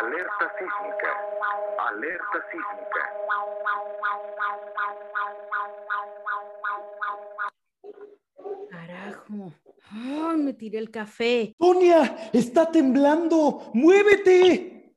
[0.00, 0.56] alerta
[2.50, 3.02] sísmica.
[8.70, 9.52] Carajo.
[9.90, 11.54] Ay, me tiré el café.
[11.58, 13.70] Sonia, está temblando.
[13.74, 14.94] ¡Muévete!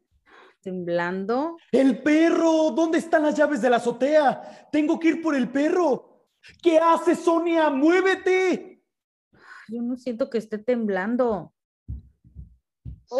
[0.62, 1.58] ¿Temblando?
[1.72, 2.72] El perro.
[2.72, 4.70] ¿Dónde están las llaves de la azotea?
[4.72, 6.28] Tengo que ir por el perro.
[6.62, 7.70] ¿Qué haces, Sonia?
[7.70, 8.84] ¡Muévete!
[9.70, 11.53] Yo no siento que esté temblando.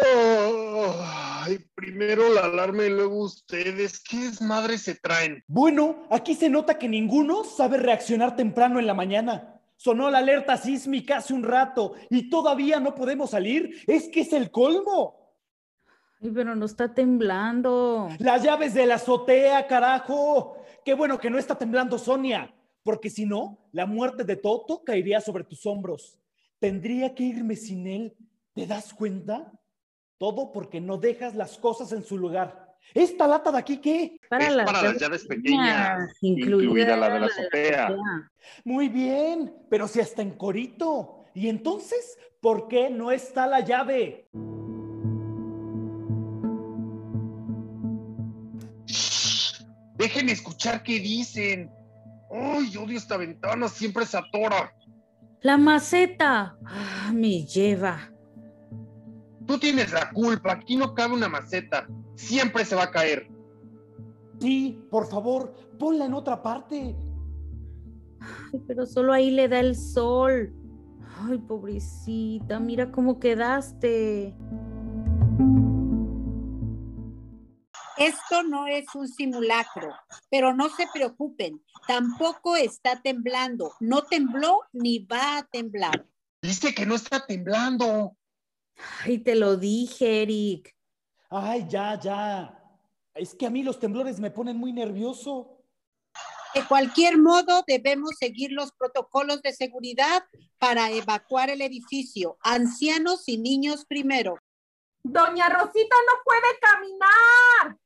[0.02, 4.02] Ay, primero la alarma y luego ustedes.
[4.02, 5.42] ¿Qué desmadre se traen?
[5.46, 9.60] Bueno, aquí se nota que ninguno sabe reaccionar temprano en la mañana.
[9.76, 13.82] Sonó la alerta sísmica hace un rato y todavía no podemos salir.
[13.86, 15.36] Es que es el colmo.
[16.20, 18.08] Ay, pero no está temblando.
[18.18, 20.56] Las llaves de la azotea, carajo.
[20.84, 25.20] Qué bueno que no está temblando Sonia, porque si no, la muerte de Toto caería
[25.20, 26.18] sobre tus hombros.
[26.58, 28.16] Tendría que irme sin él.
[28.54, 29.52] ¿Te das cuenta?
[30.24, 32.74] Todo porque no dejas las cosas en su lugar.
[32.94, 34.18] ¿Esta lata de aquí qué?
[34.22, 37.94] es para las llaves pequeñas, incluida la de la azotea.
[38.64, 41.26] Muy bien, pero si hasta en corito.
[41.34, 44.30] ¿Y entonces por qué no está la llave?
[49.98, 51.70] Dejen escuchar qué dicen.
[52.32, 53.68] ¡Ay, odio esta ventana!
[53.68, 54.74] Siempre se atora.
[55.42, 56.56] La maceta.
[56.64, 58.13] Ah, me lleva.
[59.46, 60.52] Tú tienes la culpa.
[60.52, 61.86] Aquí no cabe una maceta.
[62.14, 63.28] Siempre se va a caer.
[64.40, 66.96] Sí, por favor, ponla en otra parte.
[68.20, 70.52] Ay, pero solo ahí le da el sol.
[71.20, 74.34] Ay, pobrecita, mira cómo quedaste.
[77.96, 79.94] Esto no es un simulacro,
[80.28, 86.04] pero no se preocupen, tampoco está temblando, no tembló ni va a temblar.
[86.42, 88.16] Dice que no está temblando.
[89.04, 90.74] Ay, te lo dije, Eric.
[91.30, 92.60] Ay, ya, ya.
[93.14, 95.54] Es que a mí los temblores me ponen muy nervioso.
[96.54, 100.24] De cualquier modo, debemos seguir los protocolos de seguridad
[100.58, 102.38] para evacuar el edificio.
[102.40, 104.38] Ancianos y niños primero.
[105.02, 107.78] Doña Rosita no puede caminar.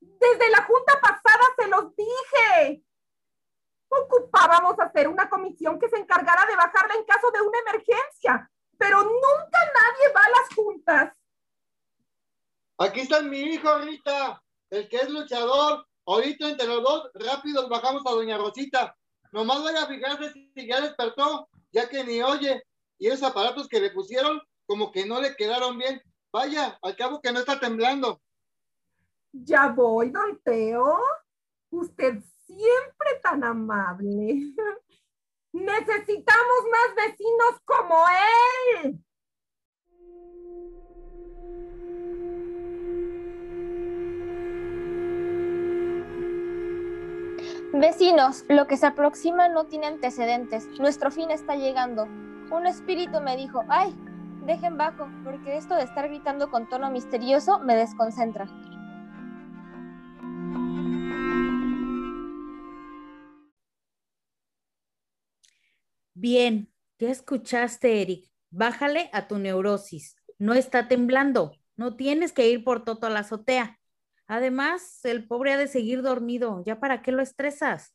[0.00, 2.82] Desde la junta pasada se los dije.
[3.88, 9.02] Ocupábamos hacer una comisión que se encargara de bajarla en caso de una emergencia, pero
[9.02, 11.18] nunca nadie va a las juntas.
[12.78, 14.40] Aquí está mi hijo, Rita,
[14.70, 15.84] el que es luchador.
[16.06, 18.96] Ahorita entre los dos, rápido bajamos a Doña Rosita.
[19.32, 22.62] Nomás vaya a fijarse si ya despertó, ya que ni oye.
[22.98, 26.00] Y esos aparatos que le pusieron, como que no le quedaron bien.
[26.32, 28.20] Vaya, al cabo que no está temblando.
[29.32, 30.98] Ya voy, don Teo.
[31.70, 34.54] Usted siempre tan amable.
[35.64, 37.96] Necesitamos más vecinos como
[38.84, 39.04] él.
[47.72, 50.66] Vecinos, lo que se aproxima no tiene antecedentes.
[50.80, 52.04] Nuestro fin está llegando.
[52.50, 53.94] Un espíritu me dijo, ay,
[54.46, 58.46] dejen bajo, porque esto de estar gritando con tono misterioso me desconcentra.
[66.20, 66.68] Bien,
[66.98, 68.28] ya escuchaste, Eric.
[68.50, 70.16] Bájale a tu neurosis.
[70.36, 71.52] No está temblando.
[71.76, 73.78] No tienes que ir por todo a la azotea.
[74.26, 76.64] Además, el pobre ha de seguir dormido.
[76.66, 77.94] ¿Ya para qué lo estresas?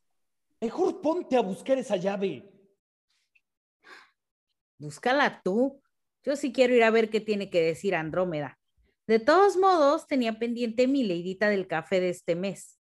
[0.61, 2.49] Mejor ponte a buscar esa llave.
[4.77, 5.81] Búscala tú.
[6.23, 8.57] Yo sí quiero ir a ver qué tiene que decir Andrómeda.
[9.05, 12.79] De todos modos, tenía pendiente mi leidita del café de este mes.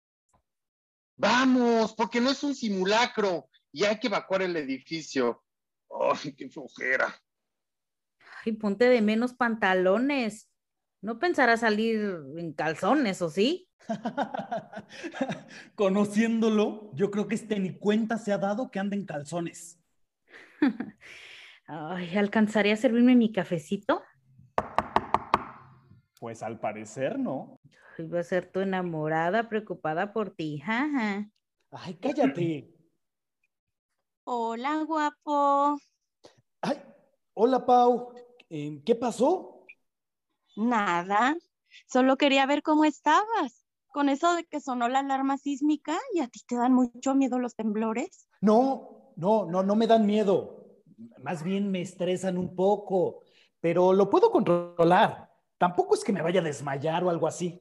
[1.17, 5.43] Vamos, porque no es un simulacro y hay que evacuar el edificio.
[5.91, 7.15] ¡Ay, qué flojera!
[8.45, 10.51] Ay, ponte de menos pantalones.
[11.03, 13.69] No pensará salir en calzones, ¿o sí?
[15.75, 19.81] Conociéndolo, yo creo que este ni cuenta se ha dado que anda en calzones.
[21.67, 24.03] Ay, ¿alcanzaría a servirme mi cafecito?
[26.19, 27.59] Pues al parecer no.
[27.99, 31.31] Iba a ser tu enamorada, preocupada por ti, jaja.
[31.71, 32.70] Ay, cállate.
[34.33, 35.77] Hola, guapo.
[36.61, 36.81] Ay,
[37.35, 38.15] hola, Pau.
[38.49, 39.67] Eh, ¿Qué pasó?
[40.55, 41.37] Nada,
[41.89, 43.67] solo quería ver cómo estabas.
[43.89, 47.41] Con eso de que sonó la alarma sísmica y a ti te dan mucho miedo
[47.41, 48.29] los temblores.
[48.41, 50.65] No, no, no, no me dan miedo.
[51.19, 53.25] Más bien me estresan un poco,
[53.59, 55.29] pero lo puedo controlar.
[55.59, 57.61] Tampoco es que me vaya a desmayar o algo así.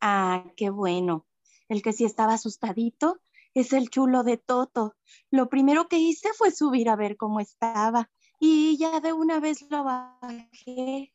[0.00, 1.26] Ah, qué bueno.
[1.68, 3.18] El que sí estaba asustadito
[3.54, 4.94] es el chulo de Toto.
[5.30, 9.62] Lo primero que hice fue subir a ver cómo estaba y ya de una vez
[9.70, 11.14] lo bajé.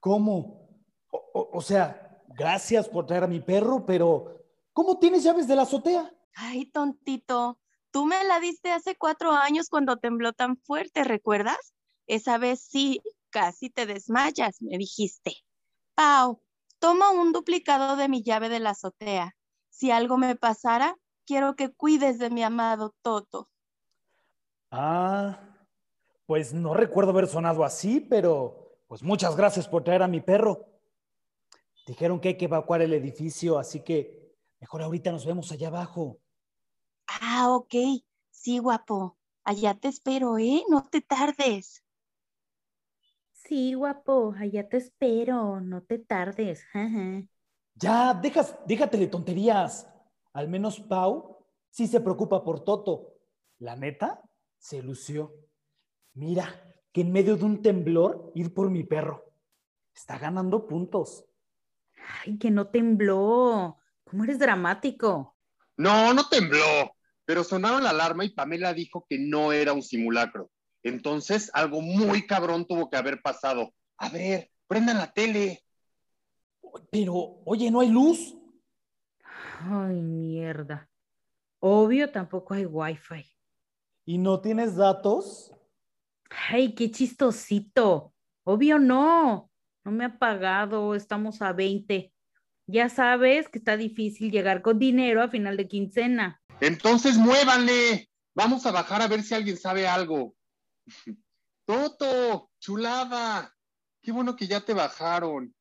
[0.00, 0.68] ¿Cómo?
[1.10, 5.62] O, o sea, Gracias por traer a mi perro, pero ¿cómo tienes llaves de la
[5.62, 6.10] azotea?
[6.34, 7.58] Ay, tontito,
[7.90, 11.74] tú me la diste hace cuatro años cuando tembló tan fuerte, ¿recuerdas?
[12.06, 15.34] Esa vez sí, casi te desmayas, me dijiste.
[15.94, 16.40] Pau,
[16.78, 19.36] toma un duplicado de mi llave de la azotea.
[19.80, 20.94] Si algo me pasara,
[21.24, 23.48] quiero que cuides de mi amado Toto.
[24.70, 25.40] Ah,
[26.26, 30.66] pues no recuerdo haber sonado así, pero pues muchas gracias por traer a mi perro.
[31.86, 36.18] Dijeron que hay que evacuar el edificio, así que mejor ahorita nos vemos allá abajo.
[37.06, 37.74] Ah, ok.
[38.30, 39.16] Sí, guapo.
[39.44, 40.62] Allá te espero, ¿eh?
[40.68, 41.82] No te tardes.
[43.32, 46.66] Sí, guapo, allá te espero, no te tardes.
[46.74, 47.24] Ajá.
[47.80, 49.88] Ya, dejas, déjate de tonterías.
[50.34, 51.38] Al menos Pau
[51.70, 53.14] sí se preocupa por Toto.
[53.58, 54.22] La neta,
[54.58, 55.34] se lució.
[56.12, 56.62] Mira,
[56.92, 59.32] que en medio de un temblor ir por mi perro.
[59.94, 61.24] Está ganando puntos.
[62.24, 63.78] Ay, que no tembló.
[64.04, 65.36] ¿Cómo eres dramático?
[65.76, 66.94] No, no tembló,
[67.24, 70.50] pero sonaron la alarma y Pamela dijo que no era un simulacro.
[70.82, 73.72] Entonces, algo muy cabrón tuvo que haber pasado.
[73.96, 75.62] A ver, prendan la tele.
[76.90, 78.36] Pero, oye, ¿no hay luz?
[79.60, 80.88] Ay, mierda.
[81.60, 83.24] Obvio, tampoco hay wifi.
[84.06, 85.52] ¿Y no tienes datos?
[86.48, 88.14] Ay, qué chistosito.
[88.44, 89.50] Obvio no.
[89.84, 92.12] No me ha pagado, estamos a 20.
[92.66, 96.40] Ya sabes que está difícil llegar con dinero a final de quincena.
[96.60, 98.08] Entonces, muévanle.
[98.34, 100.34] Vamos a bajar a ver si alguien sabe algo.
[101.66, 103.54] Toto, chulada.
[104.02, 105.54] Qué bueno que ya te bajaron.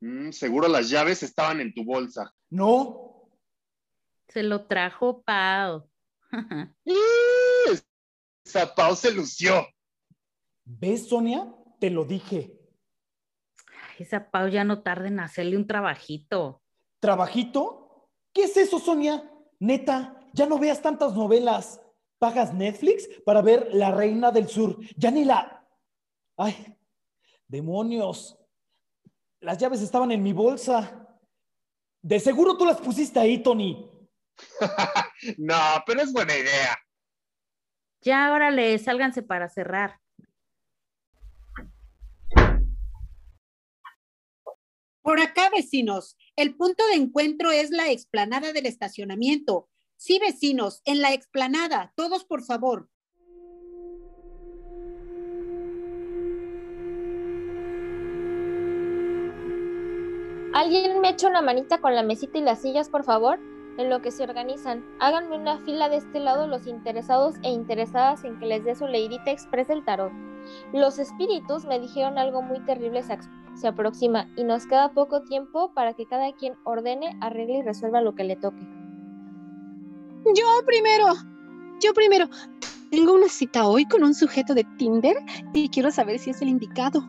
[0.00, 2.34] Mm, seguro las llaves estaban en tu bolsa.
[2.50, 3.30] No.
[4.28, 5.88] Se lo trajo Pau.
[8.44, 9.66] Esa Pau se lució.
[10.64, 11.52] ¿Ves, Sonia?
[11.80, 12.54] Te lo dije.
[13.98, 16.62] Esa Pau ya no tarda en hacerle un trabajito.
[17.00, 18.08] ¿Trabajito?
[18.32, 19.30] ¿Qué es eso, Sonia?
[19.58, 21.80] Neta, ya no veas tantas novelas.
[22.18, 24.78] Pagas Netflix para ver La Reina del Sur.
[24.96, 25.66] Ya ni la...
[26.36, 26.76] Ay,
[27.46, 28.37] demonios.
[29.40, 31.06] Las llaves estaban en mi bolsa.
[32.02, 33.88] De seguro tú las pusiste ahí, Tony.
[35.38, 36.76] no, pero es buena idea.
[38.00, 40.00] Ya, órale, sálganse para cerrar.
[45.02, 49.68] Por acá, vecinos, el punto de encuentro es la explanada del estacionamiento.
[49.96, 52.90] Sí, vecinos, en la explanada, todos por favor.
[60.58, 63.38] ¿Alguien me echa una manita con la mesita y las sillas, por favor?
[63.76, 68.24] En lo que se organizan, háganme una fila de este lado los interesados e interesadas
[68.24, 70.10] en que les dé su leidita expresa el tarot.
[70.72, 75.94] Los espíritus me dijeron algo muy terrible se, aproxima y nos queda poco tiempo para
[75.94, 78.66] que cada quien ordene, arregle y resuelva lo que le toque.
[80.34, 81.06] Yo primero,
[81.80, 82.28] yo primero.
[82.90, 85.18] Tengo una cita hoy con un sujeto de Tinder
[85.54, 87.04] y quiero saber si es el indicado.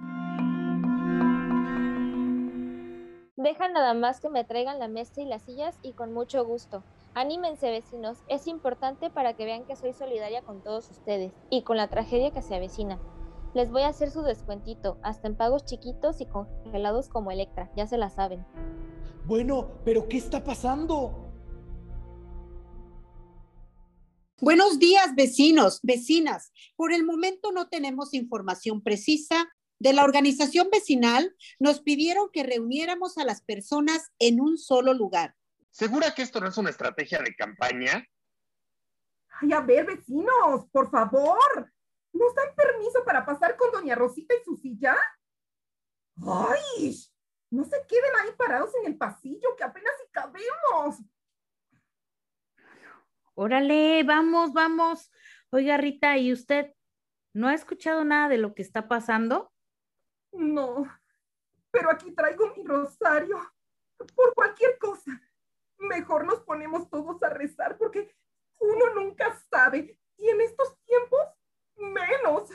[3.40, 6.84] Deja nada más que me traigan la mesa y las sillas y con mucho gusto.
[7.14, 11.78] Anímense vecinos, es importante para que vean que soy solidaria con todos ustedes y con
[11.78, 13.00] la tragedia que se avecina.
[13.54, 17.88] Les voy a hacer su descuentito, hasta en pagos chiquitos y congelados como Electra, ya
[17.88, 18.46] se la saben.
[19.24, 21.32] Bueno, pero ¿qué está pasando?
[24.42, 26.52] Buenos días, vecinos, vecinas.
[26.76, 29.48] Por el momento no tenemos información precisa.
[29.80, 35.36] De la organización vecinal nos pidieron que reuniéramos a las personas en un solo lugar.
[35.72, 38.06] ¿Segura que esto no es una estrategia de campaña?
[39.42, 41.72] Ay, a ver, vecinos, por favor.
[42.12, 44.98] ¿Nos dan permiso para pasar con doña Rosita y su silla?
[46.28, 46.98] ¡Ay!
[47.50, 50.98] No se queden ahí parados en el pasillo, que apenas si cabemos.
[53.34, 55.10] Órale, vamos, vamos.
[55.52, 56.74] Oiga, Rita, ¿y usted
[57.34, 59.54] no ha escuchado nada de lo que está pasando?
[60.32, 60.86] No,
[61.72, 63.38] pero aquí traigo mi rosario.
[64.16, 65.22] Por cualquier cosa.
[65.78, 68.16] Mejor nos ponemos todos a rezar porque
[68.60, 69.98] uno nunca sabe.
[70.18, 71.20] Y en estos tiempos,
[71.76, 72.50] menos.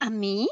[0.00, 0.48] ¿A mí?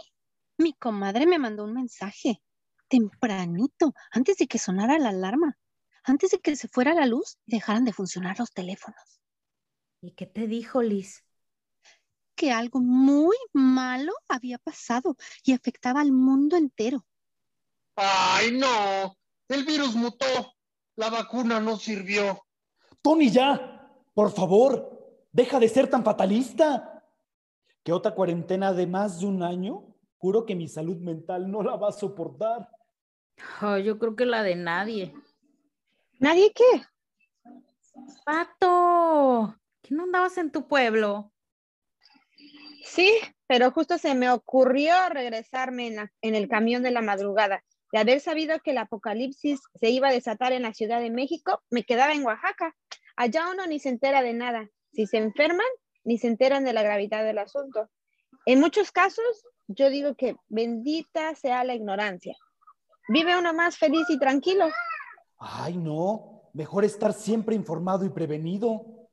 [0.56, 2.40] Mi comadre me mandó un mensaje
[2.88, 5.58] tempranito, antes de que sonara la alarma,
[6.04, 9.20] antes de que se fuera la luz y dejaran de funcionar los teléfonos.
[10.00, 11.23] ¿Y qué te dijo, Liz?
[12.34, 17.04] Que algo muy malo había pasado y afectaba al mundo entero.
[17.96, 19.16] ¡Ay, no!
[19.48, 20.26] El virus mutó.
[20.96, 22.44] La vacuna no sirvió.
[23.02, 23.70] Tony, ya.
[24.14, 27.04] Por favor, deja de ser tan fatalista.
[27.82, 29.94] ¿Qué otra cuarentena de más de un año?
[30.16, 32.70] Juro que mi salud mental no la va a soportar.
[33.60, 35.14] Oh, yo creo que la de nadie.
[36.18, 36.82] ¿Nadie qué?
[38.24, 41.33] Pato, ¿qué no andabas en tu pueblo?
[42.84, 43.12] Sí,
[43.46, 47.64] pero justo se me ocurrió regresarme en, la- en el camión de la madrugada.
[47.92, 51.62] De haber sabido que el apocalipsis se iba a desatar en la Ciudad de México,
[51.70, 52.74] me quedaba en Oaxaca.
[53.16, 54.68] Allá uno ni se entera de nada.
[54.92, 55.66] Si se enferman,
[56.04, 57.88] ni se enteran de la gravedad del asunto.
[58.46, 59.24] En muchos casos,
[59.68, 62.36] yo digo que bendita sea la ignorancia.
[63.08, 64.66] Vive uno más feliz y tranquilo.
[65.38, 66.42] Ay, no.
[66.52, 69.08] Mejor estar siempre informado y prevenido.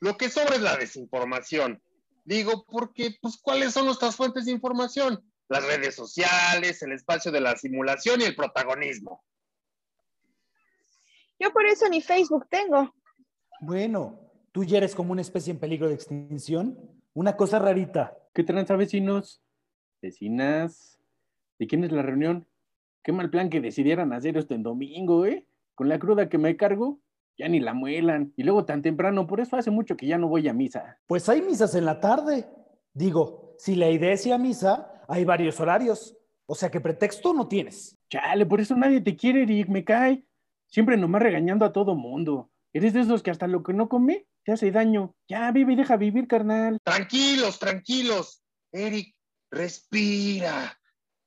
[0.00, 1.82] Lo que sobra es la desinformación.
[2.28, 5.18] Digo, porque, pues, ¿cuáles son nuestras fuentes de información?
[5.48, 9.24] Las redes sociales, el espacio de la simulación y el protagonismo.
[11.38, 12.94] Yo por eso ni Facebook tengo.
[13.62, 14.20] Bueno,
[14.52, 16.78] tú ya eres como una especie en peligro de extinción.
[17.14, 18.14] Una cosa rarita.
[18.34, 19.40] ¿Qué tranza, vecinos?
[20.02, 21.00] Vecinas.
[21.58, 22.46] ¿De quién es la reunión?
[23.02, 25.46] Qué mal plan que decidieran hacer esto en domingo, ¿eh?
[25.74, 27.00] Con la cruda que me cargo,
[27.38, 28.32] ya ni la muelan.
[28.36, 30.98] Y luego tan temprano, por eso hace mucho que ya no voy a misa.
[31.06, 32.48] Pues hay misas en la tarde.
[32.92, 36.16] Digo, si la idea es ir a misa, hay varios horarios.
[36.46, 37.96] O sea que pretexto no tienes.
[38.10, 40.24] Chale, por eso nadie te quiere, Eric, me cae.
[40.66, 42.50] Siempre nomás regañando a todo mundo.
[42.72, 45.14] Eres de esos que hasta lo que no come te hace daño.
[45.28, 46.78] Ya, vive y deja vivir, carnal.
[46.82, 48.42] Tranquilos, tranquilos.
[48.72, 49.14] Eric,
[49.50, 50.78] respira.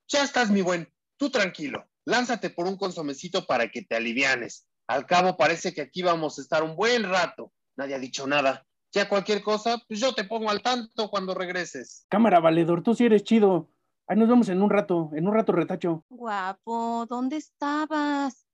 [0.08, 0.92] Ya estás, mi buen.
[1.16, 1.88] Tú tranquilo.
[2.04, 4.66] Lánzate por un consomecito para que te alivianes.
[4.92, 7.50] Al cabo parece que aquí vamos a estar un buen rato.
[7.76, 8.66] Nadie ha dicho nada.
[8.92, 12.04] Ya cualquier cosa, pues yo te pongo al tanto cuando regreses.
[12.10, 13.70] Cámara, valedor, tú sí eres chido.
[14.06, 16.04] Ahí nos vemos en un rato, en un rato retacho.
[16.10, 18.46] Guapo, ¿dónde estabas?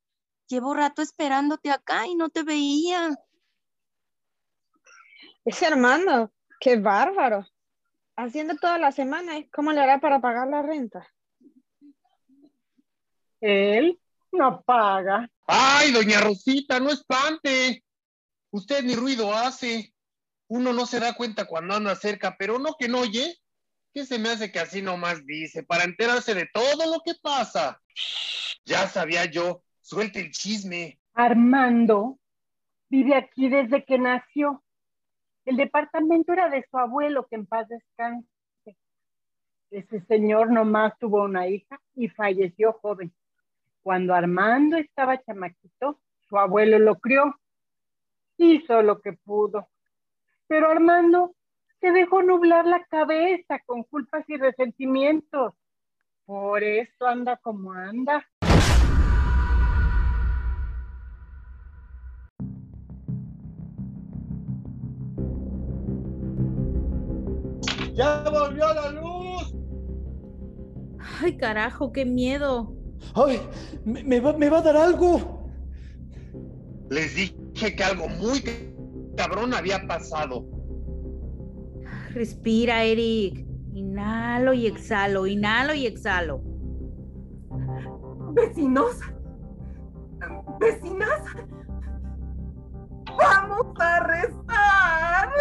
[0.47, 3.19] Llevo rato esperándote acá y no te veía.
[5.45, 6.31] Ese Armando,
[6.61, 7.49] qué bárbaro.
[8.15, 9.51] Haciendo toda la semana, ¿eh?
[9.53, 11.05] ¿cómo le hará para pagar la renta?
[13.41, 13.99] Él
[14.39, 15.29] no paga.
[15.47, 17.85] ¡Ay, doña Rosita, no espante!
[18.51, 19.93] Usted ni ruido hace.
[20.47, 23.37] Uno no se da cuenta cuando anda cerca, pero no que no oye.
[23.93, 25.63] ¿Qué se me hace que así nomás dice?
[25.63, 27.81] Para enterarse de todo lo que pasa.
[28.65, 29.63] Ya sabía yo.
[29.81, 30.99] Suelte el chisme.
[31.15, 32.19] Armando
[32.89, 34.63] vive aquí desde que nació.
[35.45, 38.29] El departamento era de su abuelo, que en paz descanse.
[39.71, 43.13] Ese señor nomás tuvo una hija y falleció joven.
[43.89, 47.35] Cuando Armando estaba chamaquito, su abuelo lo crió.
[48.37, 49.67] Hizo lo que pudo.
[50.47, 51.35] Pero Armando
[51.81, 55.55] se dejó nublar la cabeza con culpas y resentimientos.
[56.27, 58.29] Por eso anda como anda.
[67.95, 69.55] ¡Ya volvió la luz!
[71.23, 72.78] Ay, carajo, qué miedo.
[73.15, 73.41] ¡Ay!
[73.85, 75.51] Me, me va, me va a dar algo.
[76.91, 78.43] Les dije que algo muy
[79.17, 80.45] cabrón había pasado.
[82.15, 83.47] Respira, Eric.
[83.75, 86.43] Inhalo y exhalo, inhalo y exhalo.
[88.33, 88.97] Vecinos,
[90.59, 91.23] vecinas,
[93.17, 95.33] vamos a rezar.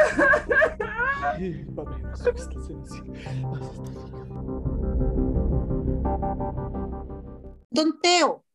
[1.23, 2.31] Ay, Padre nuestro
[7.69, 8.45] Don Teo,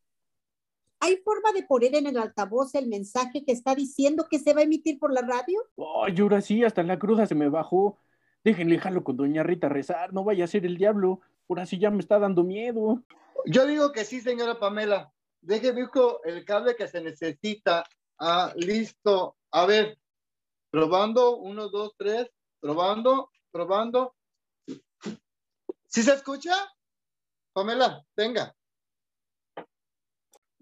[1.01, 4.61] ¿hay forma de poner en el altavoz el mensaje que está diciendo que se va
[4.61, 5.61] a emitir por la radio?
[6.05, 7.99] Ay, ahora sí, hasta la cruda se me bajó.
[8.45, 11.21] Déjenle jalo con doña Rita a rezar, no vaya a ser el diablo.
[11.49, 13.03] Ahora sí ya me está dando miedo.
[13.47, 15.13] Yo digo que sí, señora Pamela.
[15.41, 17.85] Deje busco el cable que se necesita.
[18.19, 19.37] Ah, listo.
[19.51, 19.99] A ver,
[20.71, 24.15] probando, uno, dos, tres, probando, probando.
[25.87, 26.55] ¿Sí se escucha?
[27.53, 28.55] Pamela, venga.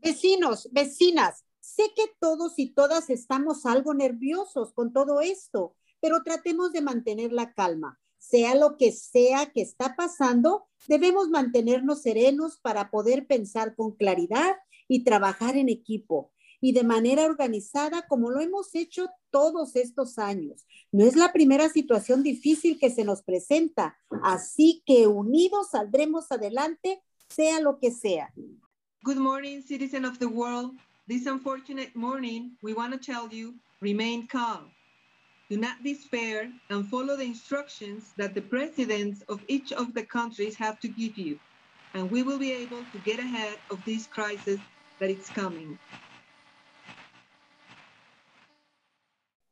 [0.02, 6.73] Vecinos, vecinas, sé que todos y todas estamos algo nerviosos con todo esto, pero tratemos
[6.73, 8.00] de mantener la calma.
[8.19, 14.57] Sea lo que sea que está pasando, debemos mantenernos serenos para poder pensar con claridad
[14.88, 20.66] y trabajar en equipo y de manera organizada como lo hemos hecho todos estos años.
[20.92, 27.02] No es la primera situación difícil que se nos presenta, así que unidos saldremos adelante,
[27.28, 28.33] sea lo que sea.
[29.02, 30.73] Good morning, citizen of the world.
[31.09, 34.71] This unfortunate morning, we want to tell you, remain calm.
[35.49, 40.54] Do not despair and follow the instructions that the presidents of each of the countries
[40.57, 41.38] have to give you.
[41.95, 44.61] And we will be able to get ahead of this crisis
[44.99, 45.78] that is coming.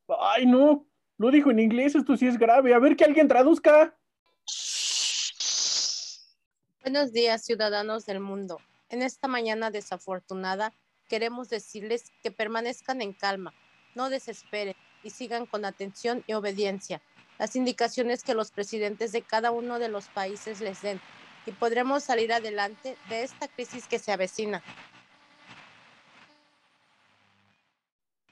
[0.09, 0.85] Ay, no,
[1.17, 2.71] lo dijo en inglés, esto sí es grave.
[2.75, 3.95] A ver que alguien traduzca.
[6.83, 8.59] Buenos días, ciudadanos del mundo.
[8.89, 10.73] En esta mañana desafortunada,
[11.07, 13.53] queremos decirles que permanezcan en calma,
[13.95, 17.01] no desesperen y sigan con atención y obediencia
[17.39, 20.99] las indicaciones que los presidentes de cada uno de los países les den
[21.45, 24.61] y podremos salir adelante de esta crisis que se avecina.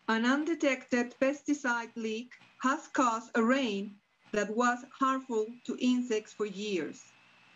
[0.08, 4.00] An undetected pesticide leak has caused a rain
[4.32, 7.02] that was harmful to insects for years.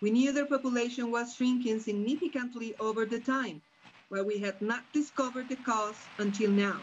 [0.01, 3.62] We knew their population was shrinking significantly over the time,
[4.10, 6.81] but we had not discovered the cause until now.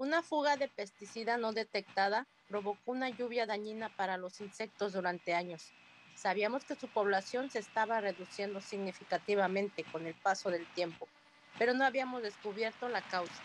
[0.00, 5.74] Una fuga de pesticida no detectada provocó una lluvia dañina para los insectos durante años.
[6.14, 11.10] Sabíamos que su población se estaba reduciendo significativamente con el paso del tiempo,
[11.58, 13.44] pero no habíamos descubierto la causa.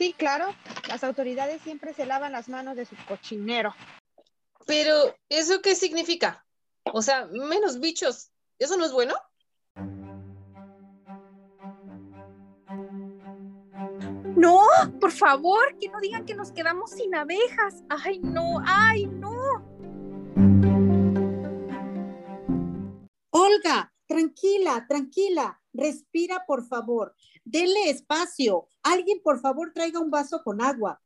[0.00, 0.46] Sí, claro,
[0.88, 3.74] las autoridades siempre se lavan las manos de su cochinero.
[4.64, 6.42] Pero, ¿eso qué significa?
[6.84, 8.30] O sea, menos bichos.
[8.58, 9.14] ¿Eso no es bueno?
[14.36, 14.62] No,
[14.98, 17.82] por favor, que no digan que nos quedamos sin abejas.
[17.90, 19.36] Ay, no, ay, no.
[23.28, 25.60] Olga, tranquila, tranquila.
[25.74, 27.14] Respira, por favor.
[27.44, 28.66] Denle espacio.
[28.82, 31.00] Alguien, por favor, traiga un vaso con agua.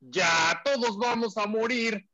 [0.00, 2.08] Ya, todos vamos a morir.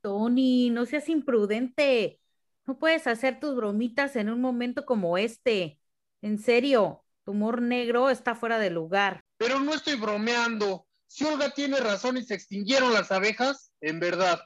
[0.00, 2.20] Tony, no seas imprudente.
[2.66, 5.78] No puedes hacer tus bromitas en un momento como este.
[6.22, 9.24] En serio, tu humor negro está fuera de lugar.
[9.36, 10.86] Pero no estoy bromeando.
[11.06, 14.40] Si Olga tiene razón y se extinguieron las abejas, en verdad,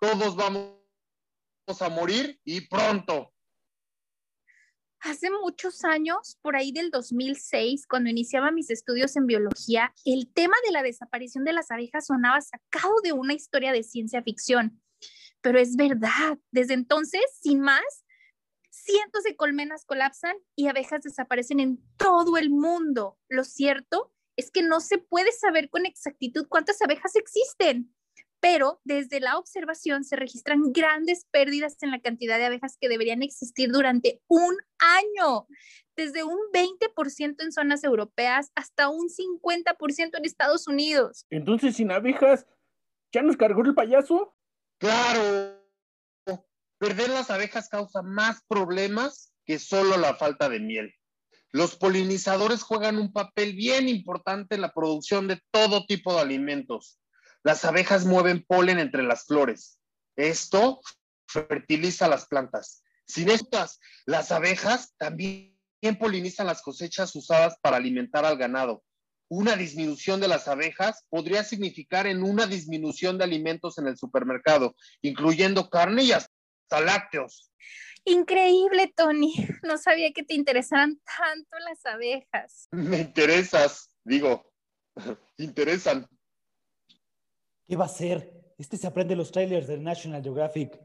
[0.00, 0.74] todos vamos
[1.80, 3.32] a morir y pronto.
[5.02, 10.54] Hace muchos años, por ahí del 2006, cuando iniciaba mis estudios en biología, el tema
[10.66, 14.82] de la desaparición de las abejas sonaba sacado de una historia de ciencia ficción.
[15.40, 18.04] Pero es verdad, desde entonces, sin más,
[18.68, 23.18] cientos de colmenas colapsan y abejas desaparecen en todo el mundo.
[23.28, 27.94] Lo cierto es que no se puede saber con exactitud cuántas abejas existen,
[28.40, 33.22] pero desde la observación se registran grandes pérdidas en la cantidad de abejas que deberían
[33.22, 35.46] existir durante un año,
[35.94, 41.26] desde un 20% en zonas europeas hasta un 50% en Estados Unidos.
[41.30, 42.46] Entonces, sin abejas,
[43.12, 44.34] ¿ya nos cargó el payaso?
[44.78, 45.60] Claro.
[46.78, 50.94] Perder las abejas causa más problemas que solo la falta de miel.
[51.52, 56.99] Los polinizadores juegan un papel bien importante en la producción de todo tipo de alimentos.
[57.42, 59.78] Las abejas mueven polen entre las flores.
[60.16, 60.80] Esto
[61.26, 62.82] fertiliza las plantas.
[63.06, 65.56] Sin estas, las abejas también
[65.98, 68.84] polinizan las cosechas usadas para alimentar al ganado.
[69.28, 74.74] Una disminución de las abejas podría significar en una disminución de alimentos en el supermercado,
[75.02, 77.52] incluyendo carne y hasta lácteos.
[78.04, 79.34] Increíble, Tony.
[79.62, 82.68] No sabía que te interesaran tanto las abejas.
[82.72, 84.52] Me interesas, digo,
[85.38, 86.08] interesan.
[87.70, 88.34] ¿Qué va a ser?
[88.58, 90.76] Este se aprende los trailers del National Geographic.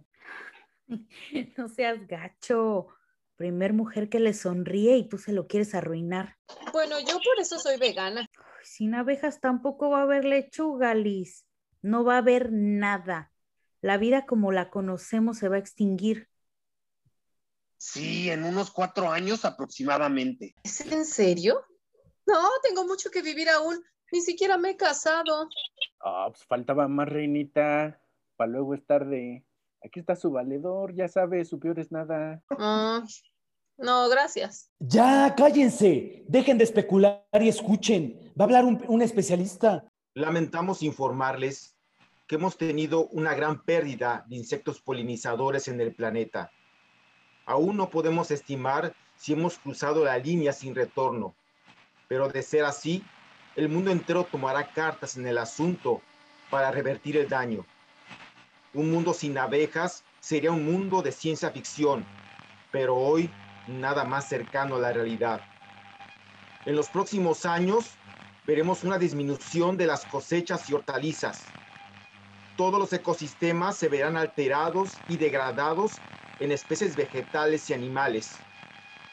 [1.57, 2.89] No seas gacho.
[3.37, 6.37] Primer mujer que le sonríe y tú se lo quieres arruinar.
[6.71, 8.29] Bueno, yo por eso soy vegana.
[8.63, 11.47] Sin abejas tampoco va a haber lechuga, Liz.
[11.81, 13.31] No va a haber nada.
[13.81, 16.29] La vida como la conocemos se va a extinguir.
[17.77, 20.53] Sí, en unos cuatro años aproximadamente.
[20.61, 21.65] ¿Es en serio?
[22.27, 23.83] No, tengo mucho que vivir aún.
[24.11, 25.49] Ni siquiera me he casado.
[26.01, 27.99] Ah, pues faltaba más reinita.
[28.35, 29.45] Para luego es tarde.
[29.83, 32.41] Aquí está su valedor, ya sabe, su peor es nada.
[32.49, 33.05] Mm,
[33.77, 34.71] no, gracias.
[34.79, 36.23] Ya, cállense.
[36.27, 38.33] Dejen de especular y escuchen.
[38.39, 39.85] Va a hablar un, un especialista.
[40.15, 41.75] Lamentamos informarles
[42.27, 46.51] que hemos tenido una gran pérdida de insectos polinizadores en el planeta.
[47.45, 51.35] Aún no podemos estimar si hemos cruzado la línea sin retorno,
[52.07, 53.03] pero de ser así,
[53.55, 56.01] el mundo entero tomará cartas en el asunto
[56.49, 57.65] para revertir el daño.
[58.73, 62.05] Un mundo sin abejas sería un mundo de ciencia ficción,
[62.71, 63.29] pero hoy
[63.67, 65.41] nada más cercano a la realidad.
[66.65, 67.91] En los próximos años
[68.45, 71.43] veremos una disminución de las cosechas y hortalizas.
[72.57, 75.93] Todos los ecosistemas se verán alterados y degradados
[76.39, 78.35] en especies vegetales y animales.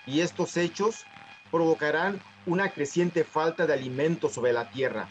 [0.06, 1.04] Y estos hechos
[1.50, 5.08] provocarán una creciente falta de alimentos sobre la tierra.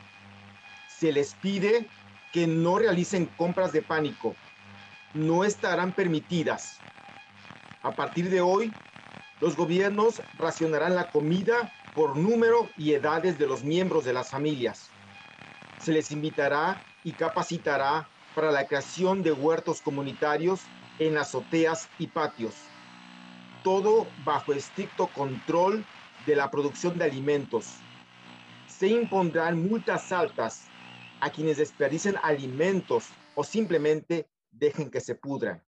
[0.87, 1.87] Se les pide
[2.31, 4.35] que no realicen compras de pánico.
[5.13, 6.79] No estarán permitidas.
[7.83, 8.71] A partir de hoy,
[9.39, 14.89] los gobiernos racionarán la comida por número y edades de los miembros de las familias.
[15.79, 20.61] Se les invitará y capacitará para la creación de huertos comunitarios
[20.99, 22.55] en azoteas y patios.
[23.63, 25.83] Todo bajo estricto control
[26.25, 27.75] de la producción de alimentos.
[28.67, 30.67] Se impondrán multas altas
[31.19, 35.63] a quienes desperdicen alimentos o simplemente dejen que se pudran.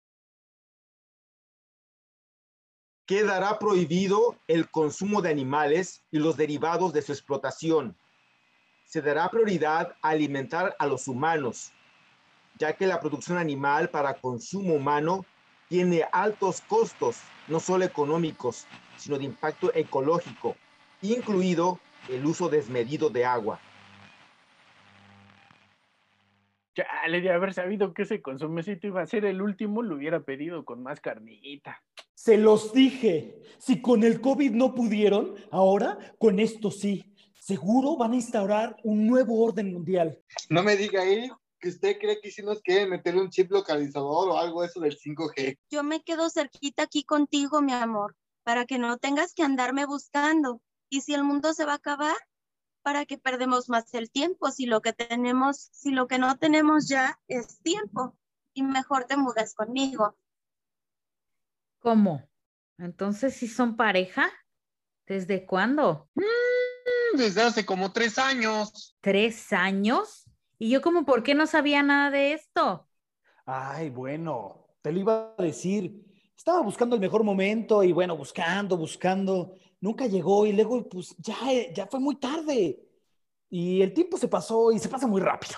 [3.05, 7.97] Quedará prohibido el consumo de animales y los derivados de su explotación.
[8.85, 11.73] Se dará prioridad a alimentar a los humanos,
[12.57, 15.25] ya que la producción animal para consumo humano
[15.73, 20.55] tiene altos costos, no solo económicos, sino de impacto ecológico,
[21.01, 23.59] incluido el uso desmedido de agua.
[26.75, 30.19] Ya, le de haber sabido que ese consomecito iba a ser el último, lo hubiera
[30.19, 31.81] pedido con más carnita.
[32.13, 33.41] Se los dije.
[33.57, 37.15] Si con el COVID no pudieron, ahora con esto sí.
[37.33, 40.19] Seguro van a instaurar un nuevo orden mundial.
[40.49, 41.31] No me diga ahí
[41.63, 45.57] que usted cree que si nos meterle un chip localizador o algo eso del 5G.
[45.69, 50.61] Yo me quedo cerquita aquí contigo, mi amor, para que no tengas que andarme buscando.
[50.89, 52.17] ¿Y si el mundo se va a acabar?
[52.81, 54.51] ¿Para que perdemos más el tiempo?
[54.51, 58.17] Si lo que tenemos, si lo que no tenemos ya es tiempo.
[58.53, 60.17] Y mejor te mudas conmigo.
[61.79, 62.27] ¿Cómo?
[62.77, 64.29] Entonces, ¿sí son pareja?
[65.07, 66.09] ¿Desde cuándo?
[66.15, 68.97] Mm, desde hace como tres años.
[68.99, 70.22] ¿Tres años?
[70.59, 72.87] ¿Y yo como por qué no sabía nada de esto?
[73.45, 76.05] Ay, bueno, te lo iba a decir.
[76.35, 79.55] Estaba buscando el mejor momento y bueno, buscando, buscando.
[79.81, 81.35] Nunca llegó y luego pues ya,
[81.73, 82.79] ya fue muy tarde.
[83.49, 85.57] Y el tiempo se pasó y se pasa muy rápido.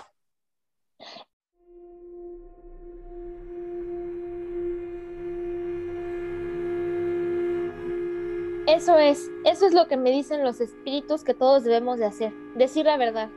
[8.66, 12.32] Eso es, eso es lo que me dicen los espíritus que todos debemos de hacer,
[12.56, 13.30] decir la verdad.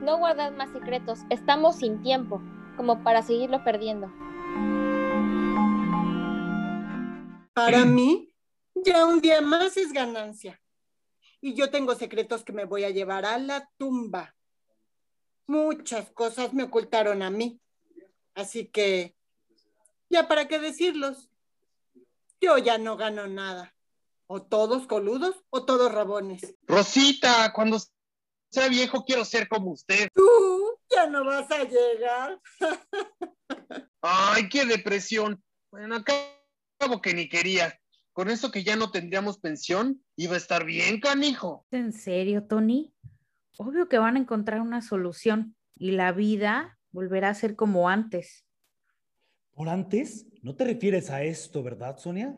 [0.00, 2.42] No guardar más secretos, estamos sin tiempo,
[2.76, 4.12] como para seguirlo perdiendo.
[7.54, 8.34] Para mí,
[8.74, 10.60] ya un día más es ganancia.
[11.40, 14.34] Y yo tengo secretos que me voy a llevar a la tumba.
[15.46, 17.60] Muchas cosas me ocultaron a mí.
[18.34, 19.14] Así que,
[20.10, 21.30] ya para qué decirlos.
[22.40, 23.74] Yo ya no gano nada.
[24.26, 26.54] O todos coludos o todos rabones.
[26.66, 27.78] Rosita, cuando
[28.54, 30.08] sea viejo quiero ser como usted.
[30.14, 32.40] Tú ya no vas a llegar.
[34.00, 35.42] Ay, qué depresión.
[35.70, 37.78] Bueno, acabo que ni quería.
[38.12, 41.66] Con eso que ya no tendríamos pensión, iba a estar bien, canijo.
[41.72, 42.94] ¿En serio, Tony?
[43.58, 48.46] Obvio que van a encontrar una solución y la vida volverá a ser como antes.
[49.52, 50.26] ¿Por antes?
[50.42, 52.36] No te refieres a esto, ¿verdad, Sonia?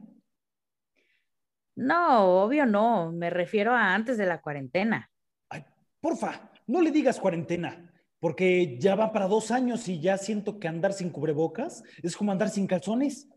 [1.75, 3.13] No, obvio no.
[3.13, 5.11] Me refiero a antes de la cuarentena.
[6.07, 10.69] Porfa, no le digas cuarentena, porque ya va para dos años y ya siento que
[10.69, 13.29] andar sin cubrebocas es como andar sin calzones.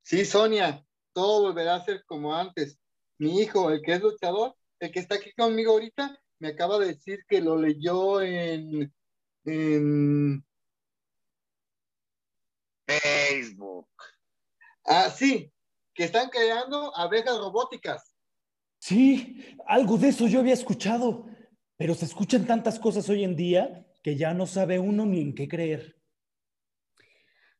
[0.00, 2.78] Sí, Sonia, todo volverá a ser como antes.
[3.18, 6.86] Mi hijo, el que es luchador, el que está aquí conmigo ahorita, me acaba de
[6.86, 8.94] decir que lo leyó en,
[9.44, 10.46] en
[12.86, 13.88] Facebook.
[14.84, 15.52] Ah, sí,
[15.92, 18.14] que están creando abejas robóticas.
[18.78, 21.26] Sí, algo de eso yo había escuchado,
[21.76, 25.34] pero se escuchan tantas cosas hoy en día que ya no sabe uno ni en
[25.34, 25.96] qué creer.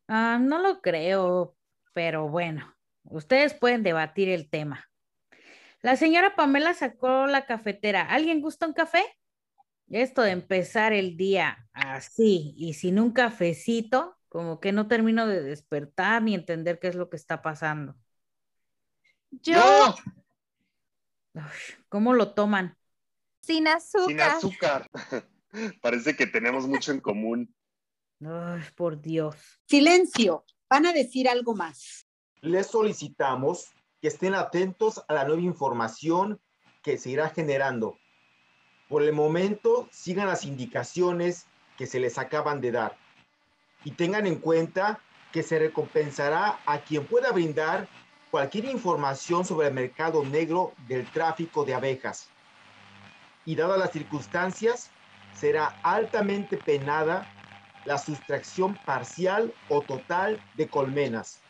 [0.08, 1.56] Ah, no lo creo,
[1.92, 2.74] pero bueno,
[3.04, 4.84] ustedes pueden debatir el tema.
[5.82, 8.02] La señora Pamela sacó la cafetera.
[8.02, 9.04] ¿Alguien gusta un café?
[9.88, 15.42] Esto de empezar el día así y sin un cafecito, como que no termino de
[15.42, 17.94] despertar ni entender qué es lo que está pasando.
[19.30, 19.94] Yo,
[21.88, 22.76] ¿Cómo lo toman?
[23.46, 24.08] Sin azúcar.
[24.08, 24.90] Sin azúcar.
[25.80, 27.54] Parece que tenemos mucho en común.
[28.20, 29.36] Ay, por Dios.
[29.66, 32.08] Silencio, van a decir algo más.
[32.40, 33.68] Les solicitamos
[34.00, 36.40] que estén atentos a la nueva información
[36.82, 37.96] que se irá generando.
[38.88, 41.46] Por el momento, sigan las indicaciones
[41.78, 42.96] que se les acaban de dar
[43.84, 45.00] y tengan en cuenta
[45.32, 47.88] que se recompensará a quien pueda brindar
[48.30, 52.28] cualquier información sobre el mercado negro del tráfico de abejas.
[53.46, 54.90] Y dadas las circunstancias,
[55.34, 57.26] será altamente penada
[57.86, 61.40] la sustracción parcial o total de colmenas.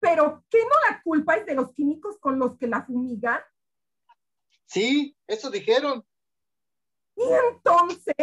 [0.00, 3.40] ¿Pero qué no la culpa es de los químicos con los que la fumigan?
[4.66, 6.04] Sí, eso dijeron.
[7.14, 8.14] Y entonces,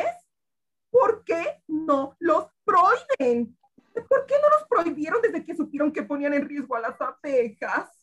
[0.90, 3.58] ¿por qué no los prohíben?
[3.94, 8.03] ¿Por qué no los prohibieron desde que supieron que ponían en riesgo a las abejas?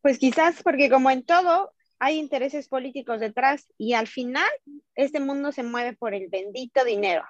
[0.00, 4.48] Pues quizás porque como en todo, hay intereses políticos detrás y al final
[4.94, 7.24] este mundo se mueve por el bendito dinero.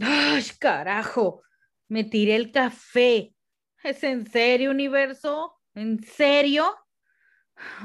[0.00, 1.42] ¡Ay, carajo!
[1.88, 3.34] Me tiré el café.
[3.82, 5.54] ¿Es en serio, universo?
[5.74, 6.76] ¿En serio?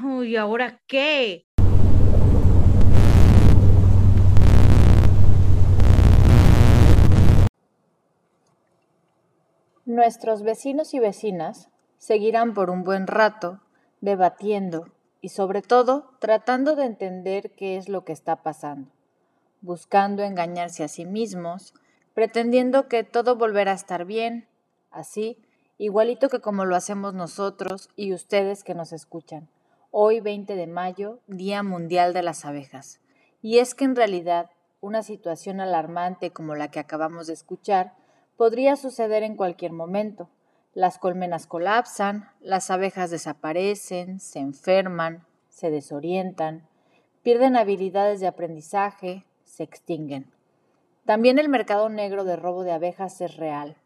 [0.04, 1.46] Uy, ¿ahora qué?
[9.84, 11.68] Nuestros vecinos y vecinas
[12.04, 13.60] seguirán por un buen rato
[14.02, 14.90] debatiendo
[15.22, 18.90] y sobre todo tratando de entender qué es lo que está pasando,
[19.62, 21.72] buscando engañarse a sí mismos,
[22.12, 24.46] pretendiendo que todo volverá a estar bien,
[24.90, 25.38] así,
[25.78, 29.48] igualito que como lo hacemos nosotros y ustedes que nos escuchan.
[29.90, 33.00] Hoy 20 de mayo, Día Mundial de las Abejas.
[33.40, 34.50] Y es que en realidad
[34.82, 37.94] una situación alarmante como la que acabamos de escuchar
[38.36, 40.28] podría suceder en cualquier momento.
[40.74, 46.66] Las colmenas colapsan, las abejas desaparecen, se enferman, se desorientan,
[47.22, 50.32] pierden habilidades de aprendizaje, se extinguen.
[51.04, 53.76] También el mercado negro de robo de abejas es real.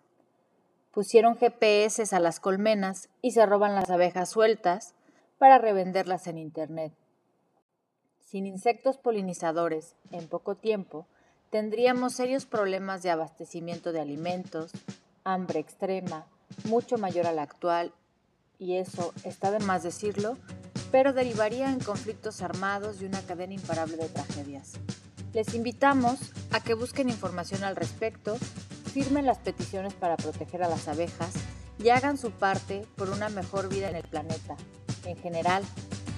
[0.91, 4.95] Pusieron GPS a las colmenas y se roban las abejas sueltas
[5.37, 6.95] para revenderlas en Internet.
[8.19, 11.07] Sin insectos polinizadores, en poco tiempo,
[11.51, 14.73] tendríamos serios problemas de abastecimiento de alimentos,
[15.23, 16.27] hambre extrema,
[16.65, 17.93] mucho mayor a la actual,
[18.59, 20.37] y eso está de más decirlo,
[20.91, 24.73] pero derivaría en conflictos armados y una cadena imparable de tragedias.
[25.33, 26.19] Les invitamos
[26.51, 28.37] a que busquen información al respecto,
[28.93, 31.35] firmen las peticiones para proteger a las abejas
[31.79, 34.57] y hagan su parte por una mejor vida en el planeta,
[35.05, 35.63] en general,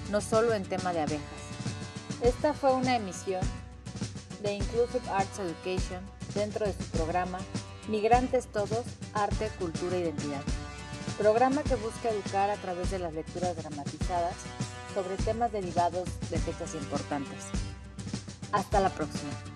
[0.09, 1.21] no solo en tema de abejas.
[2.23, 3.41] Esta fue una emisión
[4.41, 7.39] de Inclusive Arts Education dentro de su programa
[7.87, 10.43] Migrantes Todos, Arte, Cultura e Identidad.
[11.17, 14.35] Programa que busca educar a través de las lecturas dramatizadas
[14.93, 17.45] sobre temas derivados de fechas importantes.
[18.51, 19.50] Hasta la próxima.